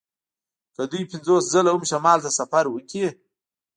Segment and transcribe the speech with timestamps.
[0.75, 3.05] که دوی پنځوس ځله هم شمال ته سفر وکړي